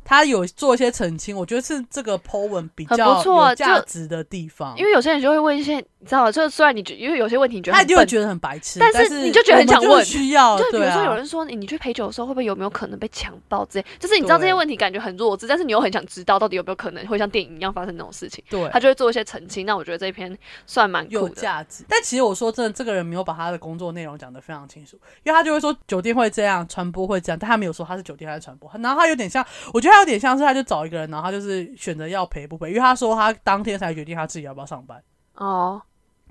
[0.05, 6.31] 他有做一些澄清，我觉得是这个 Po 文比较有价值的地方，因为有些人就会问一些，你知道吗？
[6.31, 19.65] 就虽然你觉，因为有些问题你觉得，他一定会觉得很白痴，但但是你就觉得很想问需要，就比如说有人说你你去陪酒的时候会不会有没有可能被强暴之类，就是你知道这些问题感觉很弱智，但是你又很想知道到底有没有可能会像电影一样发生那种事情，对，他就会做一些澄清。
[19.65, 20.37] 那我觉得这一篇
[20.67, 21.23] 算蛮有。
[21.33, 21.83] 价值。
[21.89, 28.69] 但其实我说真的，这个人没有把他的工作内容讲得非常清楚，因为他就会说酒店会这样，传播会这样，但他没有说他是酒店还是传播。
[28.79, 35.01] 然后他有点像，我觉得他有点像是他就找一个人，然后他就是选择要陪不陪，因为他说他当天才决定他自己要不要上班，
[35.35, 35.81] 哦，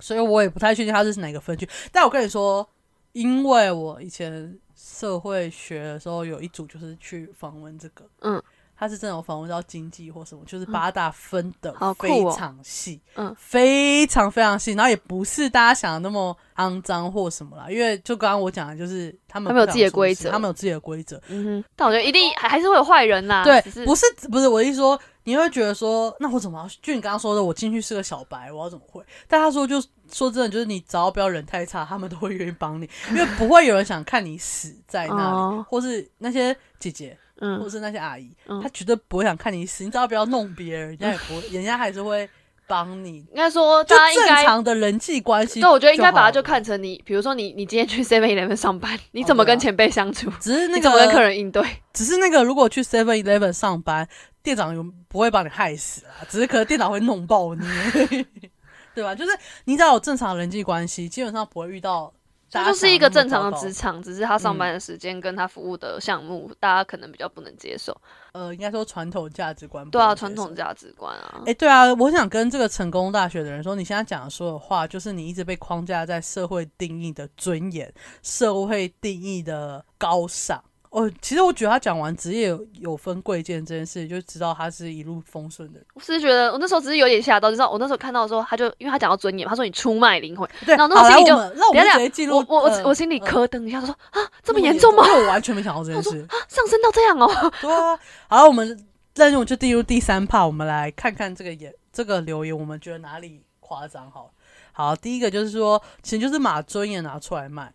[0.02, 1.68] 所以我也不太确定他是哪个分区。
[1.92, 2.68] 但我跟你说，
[3.12, 8.42] 因为我以前社会学的时候有一组就是去访问这个，嗯。
[8.82, 23.44] 他是真的有访问到经济或什么，就是八大分的非哦常细，嗯非常非常细，然后也不是大家想的那么肮脏或什么啦，因为就刚刚我讲的，就是他们他们有自己的规则他们有自己的规则，嗯哼，但我觉得一定还还是会有坏人啦。
[23.44, 26.68] 对是，不是不是，我一说你会觉得说，那我怎么要？
[26.82, 29.00] 就你刚刚说的，我进去是个小白，我要怎么会？
[29.28, 37.16] 但他说就说真的，就是你只要不要人太差，他们都会愿意帮你，因为不会有人想看你死在那里，哦或是那些姐姐。
[37.58, 42.28] 或嗯，是那些阿姨，嗯她绝对不会想看你死，你只要不要弄别人，人家也不会， 人家还是会
[42.68, 43.18] 帮你。
[43.18, 43.96] 应该说就。
[43.96, 50.30] 正常的人际关系，对，我觉得应该把它就看成你，比如说你，你今天去 Seven Eleven 上班，你怎么跟前辈相处？
[50.40, 51.62] 只是那个怎么跟客人应对？
[51.92, 54.08] 只是那个，如果去 Seven Eleven 上班，
[54.42, 57.66] 店长有不会把你害死啊，只是可能店长会弄爆你，
[58.94, 59.14] 对吧？
[59.14, 59.32] 就是
[59.64, 62.12] 你只要有正常人际关系，基本上不会遇到
[62.52, 67.96] 这就是一个正常的职场，只是他上嗯班的时间跟他服务的项目，大家可能比较不能接受。
[68.32, 77.90] 呃，应该说传统价值观不对啊，传统价值观啊哎、，对啊，我想跟这个成功大学的人说，你现在讲的所有话，就是你一直被框架在社会定义的尊严、
[78.22, 80.62] 社会定义的高尚。
[80.92, 85.86] 哦，其实我觉得他讲完职业有有分贵贱这件事，就知道他是一路风顺的人。
[85.94, 95.02] 我是觉得我那时候只是有点吓到，就知道我那时候看到的时候，他就因为他讲到尊严，他说你出卖灵魂，对，然后那时候心里就我就直接我我我心里呃咯噔一下，他说啊这么严重吗？
[95.06, 96.36] 因为我完全没想到这件事啊。
[96.46, 97.26] 上升到这样哦？
[97.62, 104.10] 对啊，好，我们那我们就进入第三 part，我们来看看这个言这个留言，我们觉得哪里夸张？
[104.10, 104.30] 好，
[104.72, 107.72] 好，第一个就是说，其实就是把尊严拿出来卖。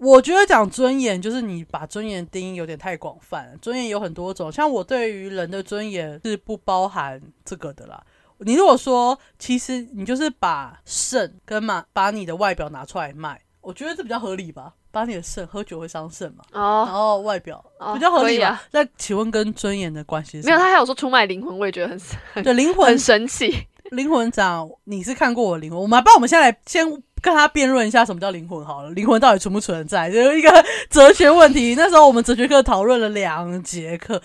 [0.00, 3.56] 我觉得讲尊严，就是你把尊严定义有点太广泛了。
[3.60, 8.02] 尊严有很多种，像我对于人的尊严是不包含这个的啦。
[8.38, 14.72] 你如果说，其实你就是把肾跟嘛把你的外表拿出来卖，我觉得这比较合理吧。
[14.92, 22.00] 把你的肾喝酒会伤肾嘛，哦然哦，后外表哦比较合理啊那请问跟尊严的关系是没有，他还有说出卖灵魂，我也觉得很
[22.32, 23.54] 很对灵魂很神奇。
[23.92, 25.78] 灵魂长，你是看过我灵魂？
[25.80, 26.84] 我们帮我们先来先
[27.20, 30.10] 跟他辩论一下什么叫灵魂好了，灵魂到底存不存在？
[30.10, 30.50] 这是一个
[30.88, 31.74] 哲学问题。
[31.76, 34.20] 那时候我们哲学课讨论了两节课，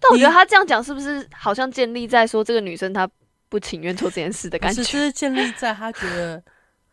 [0.00, 3.08] 但我觉得他这样讲是不是好像建立在说这个女生她
[3.48, 6.42] 不情愿做这件事的感觉，只是建立在他觉得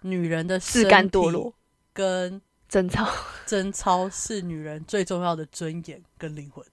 [0.02, 1.54] 女人的自甘堕落。
[1.94, 3.08] 跟贞操，
[3.48, 6.64] 贞操是女人最重要的尊严跟灵魂。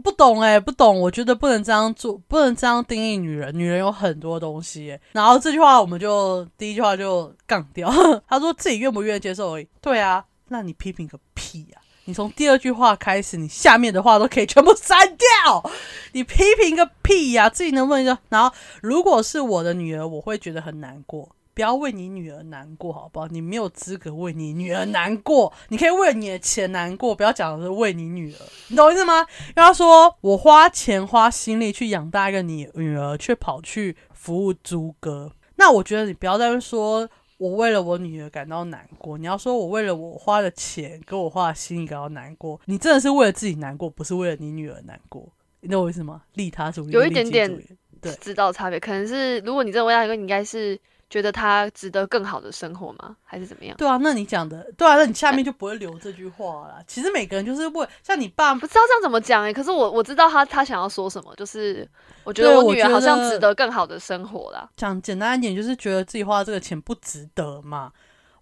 [0.00, 1.00] 不懂哎，不懂。
[1.00, 3.56] 我觉得不能这样做，不能这样定义女人。
[3.56, 4.98] 女人有很多东西。
[5.12, 7.90] 然后这句话我们就第一句话就杠掉。
[8.28, 9.68] 他说自己愿不愿意接受而已。
[9.80, 11.78] 对啊，那你批评个屁呀！
[12.04, 15.70] 你从第二句话开始，你下面的话都可以全部删掉。
[16.12, 17.50] 你批评个屁呀！
[17.50, 18.16] 自己能不能就？
[18.28, 21.28] 然后如果是我的女儿，我会觉得很难过。
[21.56, 23.26] 不要为你女儿难过，好不好？
[23.28, 25.50] 你没有资格为你女儿难过。
[25.70, 28.38] 你可以为你的钱难过，不要讲的是为你女儿，
[28.68, 29.20] 你懂我意思吗？
[29.20, 35.32] 因为他说我花钱花心力去养大一个你女儿，却跑去服务猪哥。
[35.54, 39.16] 那我觉得你不要再说我为了我女儿感到难过。
[39.16, 45.26] 你要说我为了我花的钱跟我花的心感到难过，你真的是为了自己难过，不是为了你女儿难过。
[45.60, 46.20] 你懂我意思吗？
[46.34, 47.50] 利他主义有一点点
[47.98, 50.78] 对知道差别，可能是如果你真的为他一个，你应该是。
[51.08, 53.16] 觉得他值得更好的生活吗？
[53.24, 53.76] 还是怎么样？
[53.76, 56.82] 对啊，那你讲的对啊，那你下面就不会留这句话了。
[56.86, 59.52] 其实每个人就是为像你爸，不知道这样怎么讲哎。
[59.52, 61.88] 可是我我知道他他想要说什么，就是
[62.24, 64.68] 我觉得我女儿好像值得更好的生活啦。
[64.76, 67.92] 讲简单一点，就是觉得自己花这个钱不值得嘛。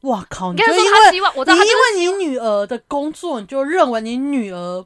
[0.03, 0.53] 哇靠！
[0.53, 4.85] 你说他希望，我知道，因为你女儿的工作，你就认为你女儿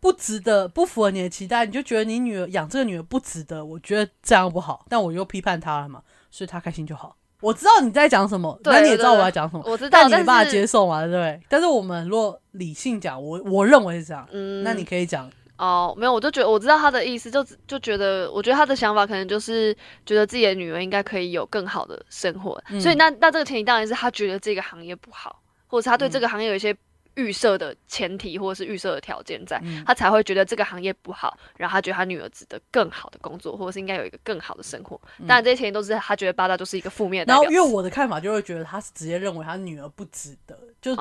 [0.00, 3.64] 不值得，不符合你的期待，你就觉得你女儿养这个女儿不值得。
[3.64, 7.16] 我觉得这样不好，但我又批判她了嘛，所以他开心就好。
[7.40, 11.40] 我知道你在讲什么，那你也知道我要讲什么，我知道，但你没办法接受嘛，对不对？
[11.48, 26.76] 但是我们如果理性讲，我我认为是这样，嗯，那你可以讲哦，没有，我就觉得我知道他的意思，就就觉得，我觉得他的想法可能就是觉得自己的女儿应该可以有更好的生活，所以那那这个前提当然是他觉得这个行业不好，或者是他对这个行业有一些。
[27.16, 35.00] 预设的前提或者是预设的条件，在他才会觉得这个行业不好，然后他觉得他女儿值得更好的工作，或者是应该有一个更好的生活。
[35.26, 37.26] 当然，这些前提都是他觉得八大就是一个负面。
[37.26, 40.94] 然后，因为我的看法就会觉得他是直接认为他女儿不值得，就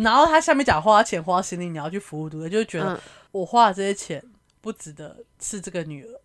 [0.00, 2.50] 然后他下面讲花钱花心力，你要去服务，对不对？
[2.50, 3.00] 就是觉得
[3.32, 4.22] 我花的这些钱
[4.60, 6.20] 不值得是这个女儿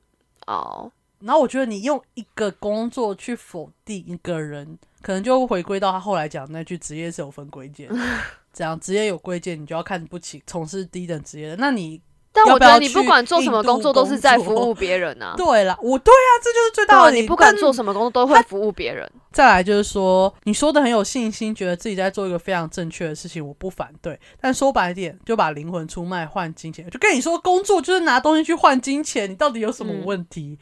[0.47, 0.91] 哦。
[1.22, 7.90] 然后我觉得你用一个工作去否定一个人，可能就回归到他后来讲那句职业是有分贵贱。
[8.52, 11.56] 这样职业有贵贱，你就要看不起从事低等职业的。
[11.58, 12.02] 那你，
[12.45, 15.34] 但我觉得你不管做什么工作，都是在服务别人啊。
[15.38, 17.12] 对了，我对啊，这就是最大的。
[17.12, 19.10] 你不管做什么工作，都会服务别人。
[19.32, 24.19] 再来就是说，你说的很有信心，觉得自己在做一个非常正确的事情，我不反对。
[24.41, 30.58] 但说白点，就把灵魂出卖换金钱，就跟你说，工作就是拿东西去换金钱，你到底有什么问题？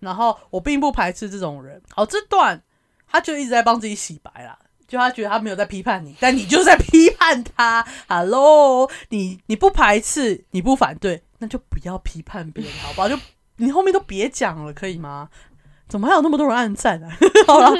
[0.00, 1.82] 然后我并不排斥这种人。
[1.90, 2.62] 好，这段
[3.10, 4.56] 他就一直在帮自己洗白啦。
[4.92, 7.82] 就他觉得他没有在批判你，但你就是在批判他。
[8.06, 13.08] Hello，你你不排斥，你不反对，那就不要批判别人，好不好？
[13.08, 13.18] 就
[13.56, 15.30] 你后面都别讲了，可以吗？
[15.88, 17.08] 怎么还有那么多人按赞呢？
[17.48, 17.72] 好了，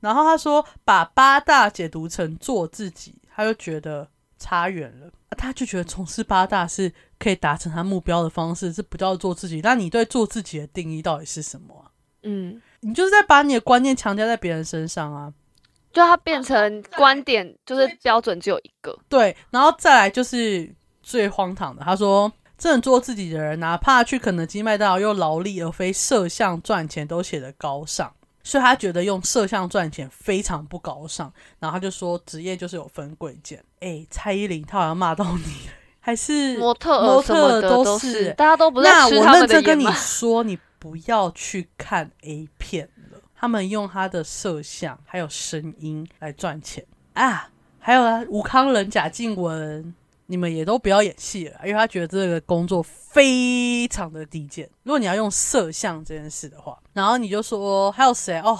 [0.00, 4.06] 然后他说把八大解读成做自己，他就觉得
[4.38, 5.10] 差远了。
[5.38, 9.62] 他就觉得从事八大是可以达成他目标的方式，这不叫做自己。
[9.62, 11.92] 那你对做自己的定义到底是什么？
[12.24, 15.32] 嗯，你就是在把你的观念强加在别人身上啊。
[15.96, 18.94] 就它变成观点，就是标准只有一个。
[19.08, 20.70] 对，然后再来就是
[21.02, 28.12] 最荒唐的，他说，真的做自己的人，哪怕去肯德基、麦当劳用劳力而非摄像赚钱，都写得高尚。
[28.42, 31.32] 所以他觉得用摄像赚钱非常不高尚。
[31.58, 33.64] 然后他就说，职业就是有分贵贱。
[33.80, 35.54] 哎，蔡依林，他好像骂到你，
[35.98, 42.86] 还是 模特模特都是，大家都不在吃他们的跟你 说，你不要去看 A 片。
[43.38, 47.50] 他们用他的摄像还有声音来赚钱啊！
[47.78, 49.94] 还有啊，吴康仁、贾静雯，
[50.26, 54.68] 你们也都不要演戏了，因为他觉得这个工作非常的低贱。
[54.82, 58.58] 如果你要用摄像这件事的话，然后你就说还有谁哦？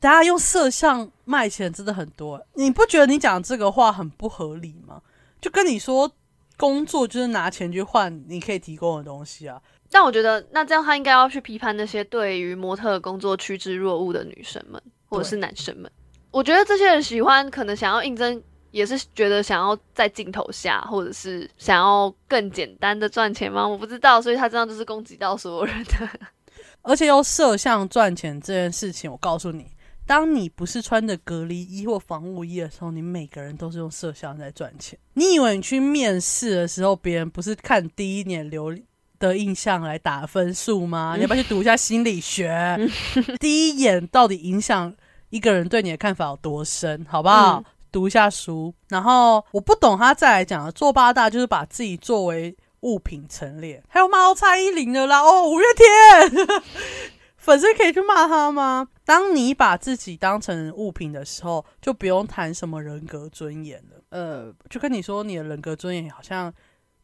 [0.00, 5.02] 大家用摄像卖钱真的很多，你不觉得你讲这个话很不合理吗？
[5.40, 6.10] 就跟你说
[6.56, 9.62] 工作就是拿钱去换你可以提供的东西啊。
[9.90, 15.90] 但我觉得，那这样他应该要去批判那些对于模特工作趋之若鹜的女生们，或者是男生们。
[16.30, 23.66] 我觉得这些人喜欢，可能想要应征，也是觉得想要在镜头下，或者是想要更简单的赚钱吗？
[23.66, 26.08] 我不知道，所以他这样就是攻击到所有人的。
[26.82, 29.72] 而且用摄像赚钱这件事情，我告诉你，
[30.06, 34.98] 当你不是穿着隔离衣或防护衣的时候，你每个人都是用摄像在赚钱。
[35.14, 38.70] 你以为你去面试的时候，别人不是看第一眼流？
[39.18, 41.14] 的印象来打分数吗？
[41.16, 42.78] 你要不要去读一下心理学？
[43.40, 44.94] 第一眼到底影响
[45.30, 47.04] 一个人对你的看法有多深？
[47.08, 47.62] 好不好？
[47.90, 48.74] 读一下书。
[48.88, 56.46] 然后我不懂他再来讲做八大就是把自己作为物品陈列，还有骂蔡依林的啦，哦，五月天。
[57.36, 58.88] 粉丝可以去骂他吗？
[59.06, 64.02] 当你把自己当成物品的时候，就不用谈什么人格尊严了。
[64.10, 66.52] 呃，就跟你说，你的人格尊严好像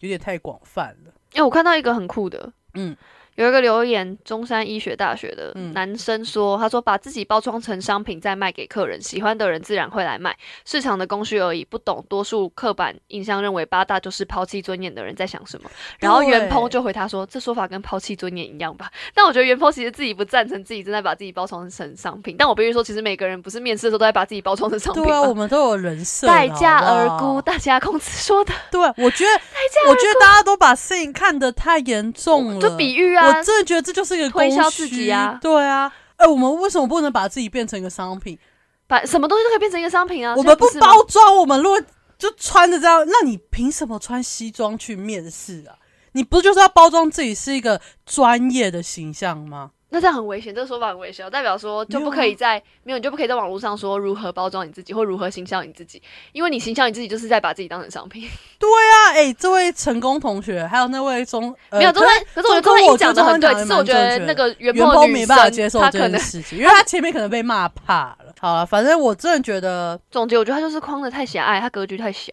[0.01, 1.13] 有点太广泛了。
[1.35, 2.97] 哎、我看到一个很酷的，嗯，
[3.37, 11.65] 有一个留言，中山医学大学的嗯男生说，他说把自己包装成商品再卖给客人，喜欢的人自然会来买，市场的供需而已。
[11.65, 15.71] 不懂多数刻板印象认为八大就是抛弃尊严的人在想什么。
[15.99, 18.91] 然后袁鹏就回他说，这说法跟抛弃尊严一样吧？
[19.15, 25.35] 但我觉得袁鹏其实自己不赞成自己正在把自己包装成商品，但我必须说，其实每个人不是面试的时候都在把自己包装成商品对啊，我？
[25.35, 38.39] 们都有人设的，待价而沽，大家公司说的，对，我觉得，我觉得 大家都把事情看得太严重了，就比喻啊我，真的觉得这就是一个推销自己啊对啊，哎、我们为什么不能把自己变成一个商品？
[38.87, 40.35] 把什么东西都可以变成一个商品啊。
[40.37, 41.81] 我们不包装，我们如果
[42.19, 45.77] 就穿着这样，那你凭什么穿西装去面试啊？
[46.13, 49.73] 你不就是要包装自己是一个专业的形象吗？
[49.95, 58.29] 那这样很危险，这个说法很危险，代表说就不可以在没有你就不可以在网络上说如何包装你自己或如何行销你自己，因为你行销你自己就是在把自己当成商品。
[58.59, 68.35] 对啊哎、这位成功同学，还有那位中、呃、没有，中可山，可是我觉得中中山一讲的中很对，中只是我觉得那个原袁的女鹏没办法接受这件事情，因为他前面可能被骂怕了。
[68.41, 72.33] 好了，反正我真的觉得， 总结，我觉得他就是框的太狭隘，他格局太小，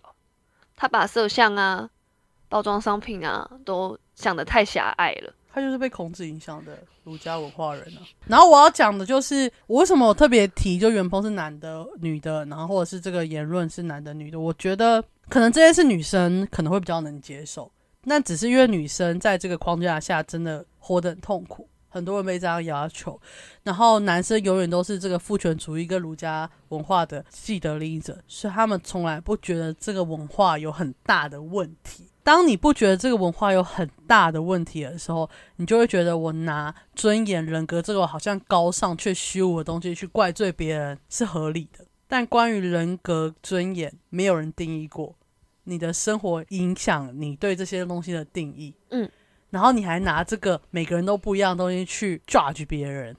[0.75, 1.87] 他把摄像啊、
[2.49, 5.31] 包装商品啊都想的太狭隘了。
[5.53, 8.01] 他就是被孔子影响的儒家文化人啊。
[8.27, 17.71] 然后我要讲的就是，我为什么我特别提，就元鹏是男的、女的，然后或者是这个言论是男的、女的，我觉得可能这些是女生可能会比较能接受，
[18.03, 21.67] 那只是因为女生在这个框架下真的活得很痛苦。
[21.93, 23.19] 很多人被这样要求，
[23.63, 32.05] 然后男生永远都是这个父权主义跟儒家文化的既得利益者，所以他们从来不觉得这个文化有很大的问题。
[32.23, 41.85] 当你不觉得这个文化有很大的问题的时候，你就会觉得我拿尊严、人格这个好像高尚却虚无的东西去怪罪别人是合理的。
[42.07, 45.15] 但关于人格尊严，没有人定义过。
[45.63, 49.09] 你的生活影响你对这些东西的定义，嗯，
[49.51, 53.15] 然后你还拿这个每个人都不一样的东西去 judge 别人，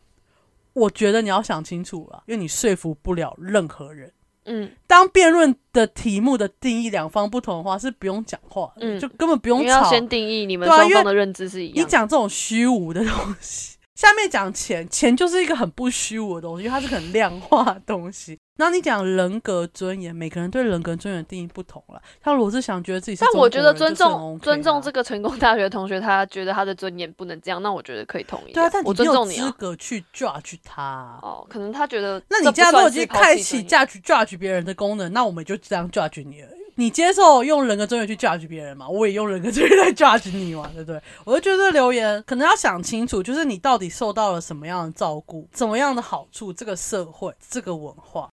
[0.72, 4.12] 我觉得你要想清楚了，因为你说服不了任何人。
[4.45, 9.88] 嗯，当辩论的题目的定义两方不同的话，是不用讲话，嗯就根本不用吵。
[9.88, 11.90] 先定义你们双方的认知是一你样你。
[11.90, 18.38] 讲这种虚无的东西，下面讲钱，钱就是一个很不虚无的东西，因为它是很量化的东西。
[18.59, 22.00] 然后你讲人格尊严，每个人对人格尊严的定义不同了。
[22.22, 28.53] 像罗志祥觉得自己是但我觉得尊重尊重啊这个成功大学同学，他觉得他的尊严不能这样，那我觉得可以同意。
[28.53, 29.50] 对啊，但我尊重你啊。
[29.59, 31.18] 格去 judge 他啊。
[31.22, 36.62] 哦，可能他觉得那你这不既然都已经算是抛开启 judge judge 别人的功能，那我们就这样 judge 你而已。
[36.76, 38.88] 你接受用人格尊严去 judge 别人嘛？
[38.88, 41.00] 我也用人格尊严来 judge 你嘛，对不对？
[41.24, 48.30] 我就觉得这留言可能要想清楚，就是你到底受到了什么样的照顾，怎么样的好处，这个社会，这个文化。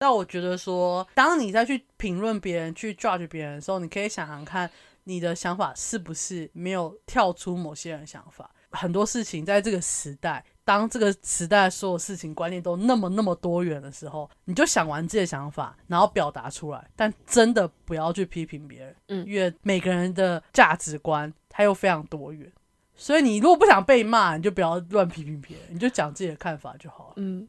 [0.00, 4.68] 那我觉得说，当你再去评论别人、去 judge 别人的时候，你可以想想看，
[5.04, 8.50] 你的想法是不是没有跳出某些人的想法。
[8.70, 22.50] 很多事情在这个时代，当这个时代所有事情观念都那么那么多元的时候，你就想完自己的想法，然后表达出来，但真的不要去批评别人，嗯因为每个人的价值观它又非常多元，
[22.94, 27.14] 所以你如果不想被骂，你就不要乱批评别人，你就讲自己的看法就好了。
[27.16, 27.48] 嗯，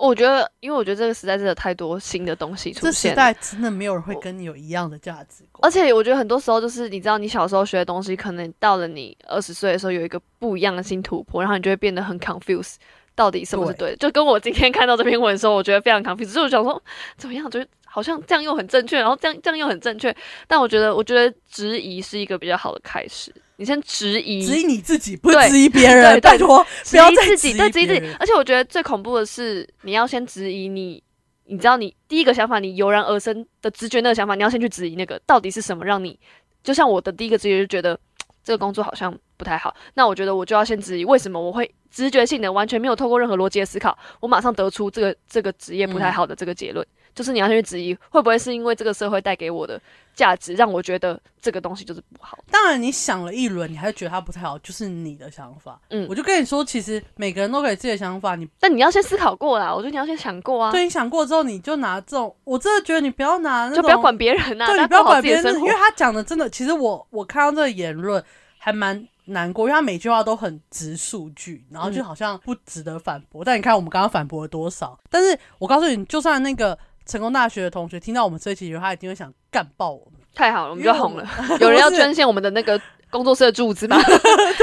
[0.00, 12.76] 我觉得，因为我觉得这个时代真的太多新的东西出这时现了，代真的没有人会跟你有一样的价值观，而且我觉得很多时候就是你知道，你小时候学的东西，可能到了你二十岁的时候有一个不一样的新突破，然后你就会变得很 confused，
[13.14, 13.96] 到底什么是对的？
[13.96, 16.82] 就跟我今天看到这篇文的时候，我觉得非常 confused，所以我想说
[17.16, 20.14] 怎么样，就是好像这样又很正确，然后这样这样又很正确，
[20.46, 28.00] 但我觉得我觉得质疑是一个比较好的开始，你先质疑，质疑你自己，不质疑别人，拜托，不要再疑自己，对，质疑自己。
[28.20, 31.02] 而且我觉得最恐怖的是，你要先质疑你，
[31.46, 36.16] 你知道你第一个想法，你油然而生的直觉那个想法，你要先去质疑那个到底是什么让你，
[36.62, 37.98] 就像我的第一个直觉就觉得
[38.44, 46.86] 这个工作好像不太好，那我觉得我就要先质疑为什么我会直觉性的完全没有透过任何逻辑的思考，我马上得出这个这个职业不太好的这个结论。
[47.20, 49.78] 就是你要先去质疑，会不会是因为这个社会带给我的
[50.14, 52.38] 价值，让我觉得这个东西就是不好。
[52.50, 55.78] 当然，你想了一轮，你还是觉得它不太好，就是你的想法。
[55.90, 65.70] 嗯我就跟你说，其实每个人都可以自己的想法，你但你要先思考过啦，我觉得你要先想过啊，对你想过之后，你就拿这种，我真的觉得你不要拿那种，就不要管别人呐、对你不要管别人，因为。
[65.74, 68.22] 他讲的真的，其实我我看到这个言论
[68.56, 73.42] 还蛮难过，因为他每句话都很直数据，然后就嗯好像不值得反驳。
[73.42, 74.98] 但你看我们刚刚反驳了多少？
[75.08, 76.76] 但是我告诉你，就算那个
[77.10, 80.20] 成功大学的同学听到我们这一期以后，他一定会想干爆我们。
[80.32, 81.28] 太好了，我们就红了。
[81.60, 82.80] 有人要捐献我们的那个
[83.10, 83.96] 工作室的柱子吗？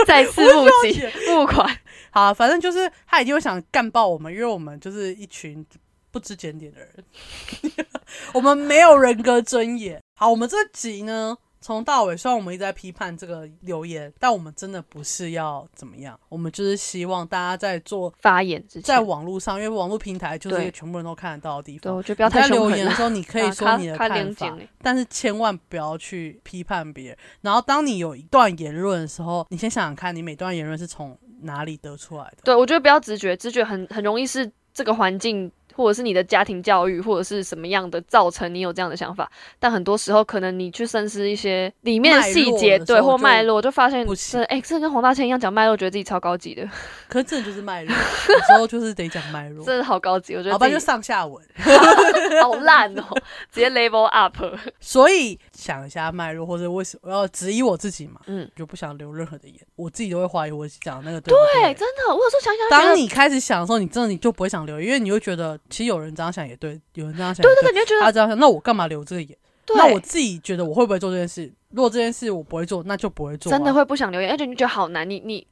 [0.08, 1.70] 再次募集钱募款。
[2.10, 5.66] 好，反正就是他一定会想干爆我们，因为我们就是一群
[6.10, 7.86] 不知检点的人，
[8.34, 10.02] 我们没有人格尊严。
[10.16, 11.36] 好，我们这集呢，
[11.68, 21.98] 从到尾虽然我们一直在批判这个留言，但我们真的不是要怎么样，我们就是希望大家在做发言之前，在网络上，因为网络平台就是一个全部人都看得到的地方对，方。
[21.98, 27.18] 我觉得不要太凶狠了留言的时候，你可 以说你的看法但是千万不要去批判别人。
[27.42, 32.38] 然后，当你有一段言论的时候，你先想想看，你每段言论是从哪里得出来的？
[32.46, 39.32] 对，我觉得不要直觉，直觉很很容易是这个环境，或者是你的家庭教育，或者是什么样的造成你有这样的想法。
[39.60, 44.06] 但很多时候，可能你去深思一些里面的细节，对或脉络，就发现
[44.48, 46.68] 哎、这跟黄大千一样讲脉络，觉得自己超高级的，
[47.08, 49.64] 可是这就是脉络， 有时候就是得讲脉络。
[49.64, 51.44] 真的好高级，我觉好吧，就得上下文。
[52.42, 53.04] 好烂哦，
[53.52, 54.38] 直接 level up。
[54.80, 58.22] 所以想一下脉络，或者为什么要质疑我自己嘛？
[58.28, 61.74] 嗯，就不想留任何的言，我自己都会怀疑我讲的那个对不对，对。
[61.74, 69.36] 真的，我有时候想想，当你开始想的时候，你真的你就不会想留，因为你会觉得其实有人这样想也对，有人这样想也对对对，你就觉得他这样想，那我干嘛留这个言？
[69.66, 71.52] 对，那我自己觉得我会不会做这件事？
[71.72, 75.46] 如果这件事我不会做，那就不会做啊、真的会不想留言，而且你觉得好难，你你。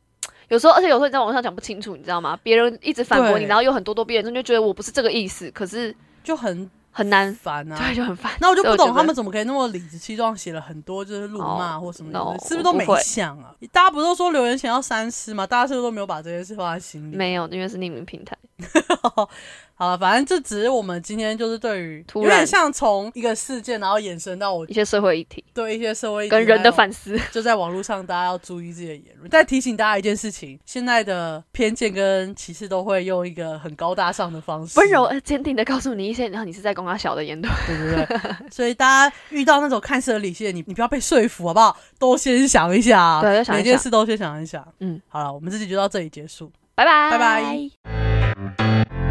[0.49, 2.38] 有时候，而且有时候你在网上讲不清楚，你知道吗？
[2.43, 7.77] 别人一直反驳你，然后有很多多辩论，你就觉得我不是这个意思，可是就很很难，烦啊。
[7.77, 8.31] 对，就很烦。
[8.39, 13.53] 那我就不懂他们怎么可以那么理直气壮写了很多就是辱骂哦或什么 no，的，是不是都没想啊？
[13.73, 15.45] 大家不是都说留言前要三思吗？
[15.45, 17.15] 大家是不是都没有把这件事放在心里？
[17.17, 18.37] 没有，因为是匿名平台。
[19.78, 29.30] 好了，反正这只是我们今天就是对于突然有点像从一个事件，然后延伸到我一些社会议题对一些社会议题跟人的反思，就在网络上，大家要注意自己的言论。
[29.30, 37.53] 再提醒大家一件事情：现在的偏见跟歧视都会用一个很高大上的方式，温柔而坚定的告诉你一些，然后你是在攻他小的言论。
[37.67, 38.49] 对不对？
[38.49, 41.76] 所以大家遇到那种看似很理性的你，你不要被说服，好不好？
[41.99, 44.65] 都先想一想每件事都先想一想。
[44.80, 46.51] 嗯，好了，我们这集就到这里结束。
[46.76, 49.05] 拜拜，拜拜。